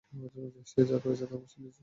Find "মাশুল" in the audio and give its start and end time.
1.41-1.61